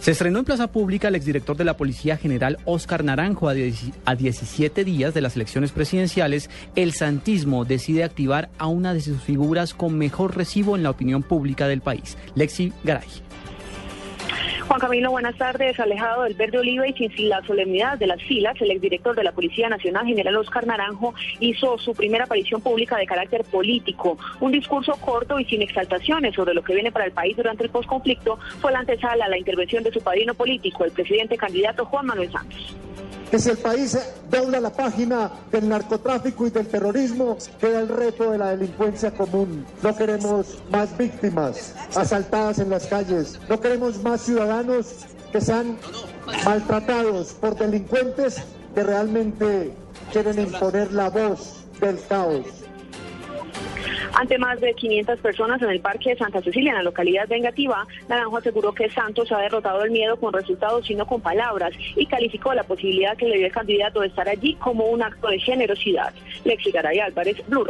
[0.00, 4.82] Se estrenó en Plaza Pública el exdirector de la Policía General Oscar Naranjo a, 17
[4.82, 6.48] días de las elecciones presidenciales.
[6.74, 11.22] El santismo decide activar a una de sus figuras con mejor recibo en la opinión
[11.22, 13.08] pública del país, Lexi Garay.
[14.70, 15.80] Juan Camilo, buenas tardes.
[15.80, 19.32] Alejado del Verde Oliva y sin la solemnidad de las filas, el exdirector de la
[19.32, 24.16] Policía Nacional, general Oscar Naranjo, hizo su primera aparición pública de carácter político.
[24.38, 27.70] Un discurso corto y sin exaltaciones sobre lo que viene para el país durante el
[27.70, 32.06] posconflicto fue la antesala a la intervención de su padrino político, el presidente candidato Juan
[32.06, 32.76] Manuel Santos
[33.30, 33.96] que si el país
[34.28, 39.64] dobla la página del narcotráfico y del terrorismo, queda el reto de la delincuencia común.
[39.82, 45.78] No queremos más víctimas asaltadas en las calles, no queremos más ciudadanos que sean
[46.44, 48.36] maltratados por delincuentes
[48.74, 49.72] que realmente
[50.12, 52.46] quieren imponer la voz del caos.
[54.20, 57.86] Ante más de 500 personas en el Parque de Santa Cecilia, en la localidad vengativa,
[58.06, 62.52] Naranjo aseguró que Santos ha derrotado el miedo con resultados, sino con palabras, y calificó
[62.52, 66.12] la posibilidad que le dio el candidato de estar allí como un acto de generosidad.
[66.44, 67.64] Lexi Garay Álvarez, Blue